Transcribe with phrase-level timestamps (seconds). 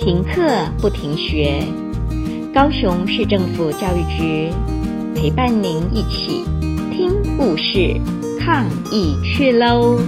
[0.00, 0.40] 停课
[0.80, 1.62] 不停学，
[2.54, 4.50] 高雄市政府教育局
[5.14, 6.42] 陪伴您一起
[6.90, 8.00] 听故事、
[8.40, 9.98] 抗疫去喽！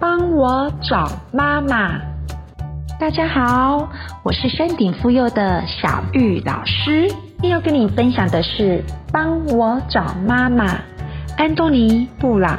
[0.00, 2.00] 帮我找妈妈。
[2.98, 3.86] 大家好，
[4.22, 8.78] 我是山顶妇幼的小玉老师，今天要跟你分享的是
[9.12, 10.74] 《帮我找妈妈》，
[11.36, 12.58] 安东尼·布朗。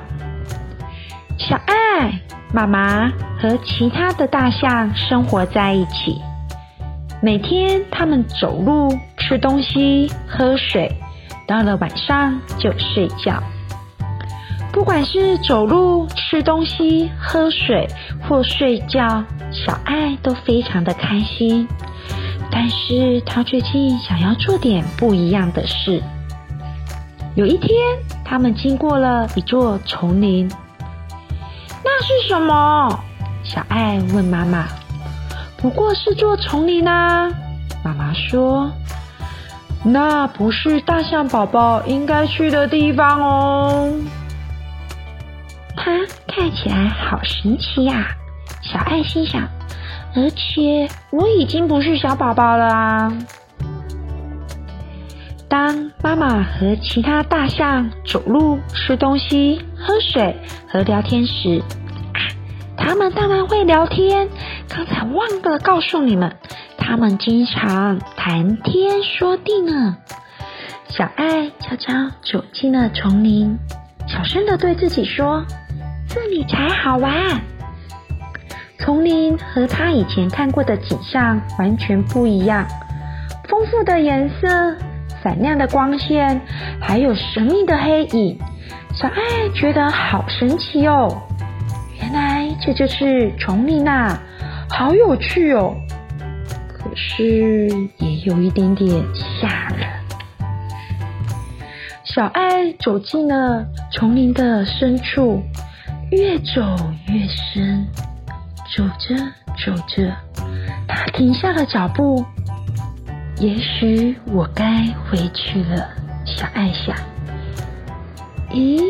[1.49, 2.21] 小爱。
[2.53, 3.09] 妈妈
[3.39, 6.21] 和其他的大象生活在一起，
[7.23, 10.91] 每天他们走路、吃东西、喝水，
[11.47, 13.41] 到了晚上就睡觉。
[14.71, 17.87] 不管是走路、吃东西、喝水
[18.21, 21.67] 或睡觉，小爱都非常的开心。
[22.51, 25.99] 但是他最近想要做点不一样的事。
[27.33, 27.75] 有一天，
[28.23, 30.47] 他们经过了一座丛林。
[31.99, 33.03] 那是什么？
[33.43, 34.67] 小爱问妈妈。
[35.57, 37.29] 不过是座丛林啊。
[37.83, 38.71] 妈妈说
[39.83, 43.93] ：“那不是大象宝宝应该去的地方哦。”
[45.75, 45.91] 它
[46.25, 48.07] 看起来好神奇呀！
[48.61, 49.43] 小爱心想。
[50.15, 53.13] 而且我已经不是小宝宝了啊。
[55.49, 60.37] 当妈妈和其他大象走路、吃东西、喝水
[60.71, 61.61] 和聊天时，
[62.79, 64.29] 他们当然会聊天。
[64.67, 66.35] 刚才忘了告诉你们，
[66.77, 69.97] 他们经常谈天说地呢。
[70.87, 73.59] 小爱悄悄走进了丛林，
[74.07, 75.45] 小声的对自己说
[76.09, 77.13] ：“这里才好玩。”
[78.79, 82.65] 丛林和他以前看过的景象完全不一样，
[83.47, 84.75] 丰富的颜色。
[85.21, 86.39] 闪亮的光线，
[86.79, 88.39] 还有神秘的黑影，
[88.93, 91.21] 小爱觉得好神奇哦！
[92.61, 94.19] 这就是丛林呐，
[94.69, 95.75] 好有趣哦！
[96.67, 99.87] 可是也有一点点吓人。
[102.03, 105.41] 小爱走进了丛林的深处，
[106.11, 106.61] 越走
[107.07, 107.87] 越深，
[108.75, 109.15] 走着
[109.63, 110.11] 走着，
[110.87, 112.25] 他停下了脚步。
[113.39, 115.89] 也许我该回去了，
[116.25, 116.95] 小爱想。
[118.51, 118.81] 咦，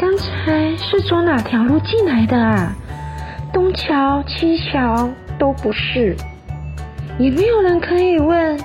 [0.00, 2.74] 刚才是从哪条路进来的啊？
[3.52, 6.16] 东桥西桥都不是，
[7.18, 8.58] 也没有人可以问。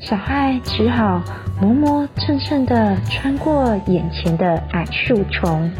[0.00, 1.22] 小爱只好
[1.60, 5.70] 磨磨蹭蹭的穿过眼前的矮树丛。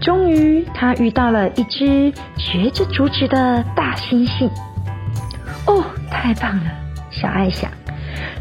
[0.00, 4.50] 终于，他遇到了一只学着竹子的大猩猩。
[5.68, 6.72] 哦，太棒了！
[7.12, 7.70] 小爱想，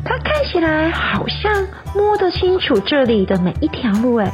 [0.04, 4.16] 他看起来好像摸得清楚这里的每一条路。
[4.16, 4.32] 哎，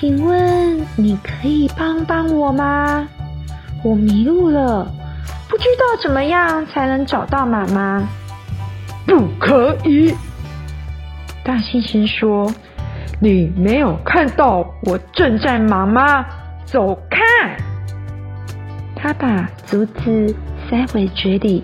[0.00, 3.06] 请问你可以帮帮我吗？
[3.84, 4.90] 我迷路了，
[5.46, 8.08] 不知道怎么样才能找到妈妈。
[9.06, 10.14] 不可以！
[11.44, 12.50] 大猩猩说
[13.20, 16.24] ：“你没有看到我正在忙吗？
[16.64, 17.58] 走开！”
[18.96, 20.34] 他把竹子
[20.70, 21.62] 塞回嘴里。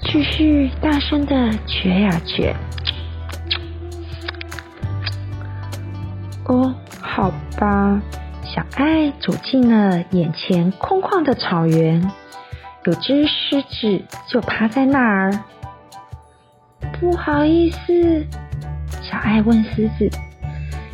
[0.00, 2.54] 继续大声的嚼呀嚼。
[6.44, 6.73] 哦，
[7.58, 8.00] 吧。
[8.42, 12.10] 小爱走进了眼前空旷的草原，
[12.84, 15.32] 有只狮子就趴在那儿。
[17.00, 18.24] 不好意思，
[19.02, 20.08] 小爱问狮子：“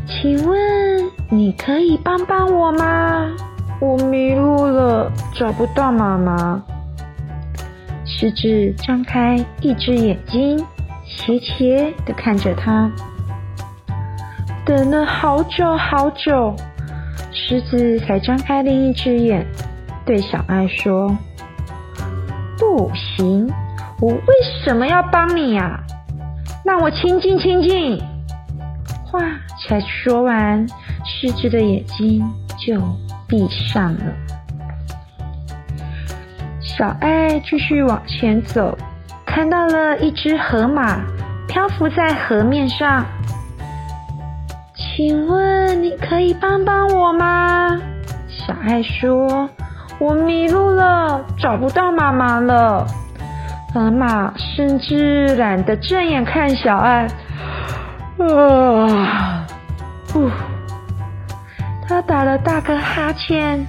[0.07, 3.31] 请问你可以帮帮我吗？
[3.81, 6.63] 我迷路了，找不到妈妈。”
[8.07, 10.65] 狮子张开一只眼睛，
[11.05, 12.91] 斜斜的看着他。
[14.65, 16.55] 等了好久好久，
[17.33, 19.45] 狮子才张开另一只眼，
[20.05, 21.17] 对小爱说
[22.59, 23.51] ：“不行，
[24.01, 25.81] 我为什么要帮你呀？
[26.65, 28.01] 让我亲近亲近。”
[29.05, 29.21] 话
[29.67, 30.65] 才说完，
[31.05, 32.23] 狮子的眼睛
[32.57, 32.81] 就
[33.27, 34.01] 闭上了。
[36.61, 38.79] 小爱继续往前走，
[39.27, 41.03] 看到了一只河马
[41.49, 43.05] 漂浮在河面上。
[45.03, 47.81] 请问你可以帮帮我吗？
[48.29, 49.49] 小爱说
[49.99, 52.87] ：“我迷路了，找不到妈妈了。”
[53.73, 57.09] 河马甚至懒得正眼看小爱。
[58.19, 59.47] 啊，
[60.13, 60.31] 不，
[61.89, 63.67] 他打了大个哈欠。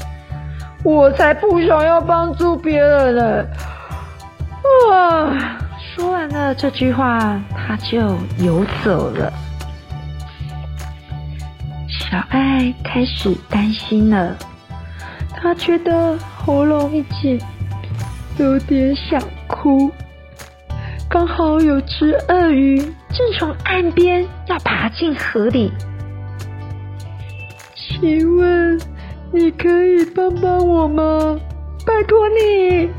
[0.83, 3.45] 我才不想要帮助别人呢！
[4.91, 9.31] 啊，说完了这句话，他就游走了。
[12.11, 14.35] 小爱开始担心了，
[15.33, 17.39] 他觉得喉咙一紧，
[18.37, 19.17] 有点想
[19.47, 19.89] 哭。
[21.09, 25.71] 刚好有只鳄鱼正从岸边要爬进河里，
[27.77, 28.77] 请问
[29.31, 31.39] 你可以帮帮我吗？
[31.85, 32.89] 拜托你，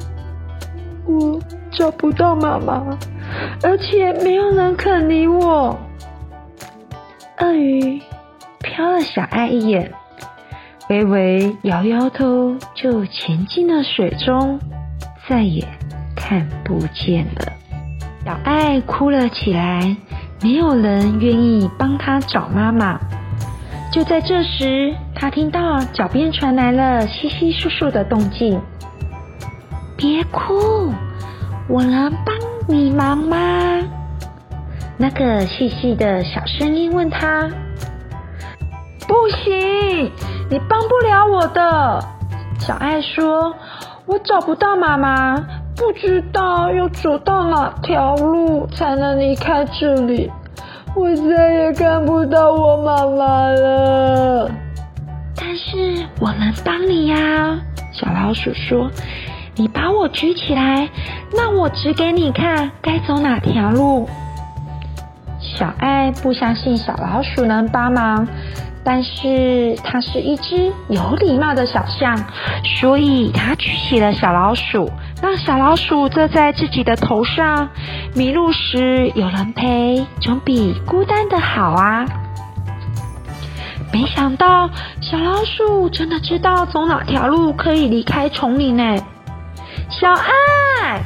[1.05, 1.39] 我
[1.71, 2.97] 找不到妈妈，
[3.63, 5.79] 而且没有人肯理我。
[7.41, 8.01] 鳄鱼
[8.75, 9.93] 瞟了小爱一眼，
[10.89, 14.59] 微微摇摇头，就潜进了水中，
[15.29, 15.67] 再也
[16.17, 17.53] 看不见了。
[18.25, 19.95] 小爱哭了起来，
[20.43, 22.99] 没有人愿意帮她找妈妈。
[23.93, 28.59] 就在这时，她听到脚边传来了窸窸窣窣的动静。
[29.99, 30.91] 别哭，
[31.69, 32.35] 我能帮
[32.67, 33.83] 你忙吗？
[34.97, 37.51] 那个细细的小声音问她。
[39.13, 40.11] 不行，
[40.49, 42.03] 你帮不了我的。
[42.59, 43.55] 小爱说
[44.09, 45.37] ：“我找不到妈妈。”
[45.77, 50.31] 不知道要走到哪条路才能离开这里，
[50.97, 54.51] 我再也看不到我妈妈了。
[55.37, 57.61] 但是我能帮你呀，
[57.93, 58.91] 小老鼠说
[59.57, 60.89] ：“你把我举起来，
[61.33, 64.09] 那我指给你看该走哪条路。”
[65.39, 68.27] 小爱不相信小老鼠能帮忙。
[68.85, 72.19] 但是它是一只有礼貌的小象，
[72.81, 74.91] 所以它举起了小老鼠，
[75.23, 77.69] 让小老鼠坐在自己的头上。
[78.15, 82.05] 迷路时有人陪，总比孤单的好啊！
[83.93, 84.69] 没想到
[85.01, 88.97] 小老鼠真的知道走哪条路可以离开丛林呢。
[89.91, 91.01] 小爱，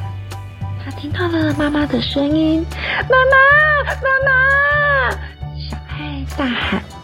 [0.82, 2.64] 它听到了妈妈的声音，
[3.02, 5.10] 妈妈，妈妈！
[5.58, 6.95] 小爱大喊。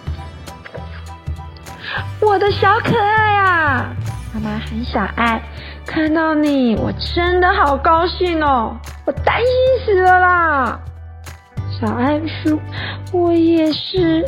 [2.25, 3.95] 我的小可爱啊！
[4.33, 5.43] 妈妈很小爱，
[5.85, 9.47] 看到你我真的好高兴哦，我担心
[9.85, 10.81] 死了啦！
[11.79, 12.59] 小爱说
[13.13, 14.25] ：“我也是，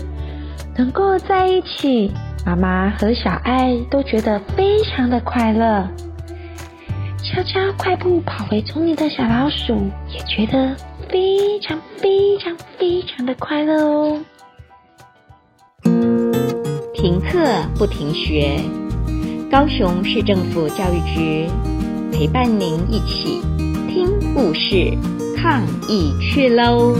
[0.76, 2.12] 能够在一起，
[2.44, 5.88] 妈妈和小爱都觉得非常的快乐。”
[7.22, 10.76] 悄悄快步跑回丛林的小老鼠也觉得
[11.08, 14.20] 非常非常非常的快乐哦。
[17.04, 18.58] 停课不停学，
[19.50, 21.46] 高雄市政府教育局
[22.10, 23.42] 陪伴您一起
[23.90, 24.96] 听故事，
[25.36, 26.96] 抗疫去喽！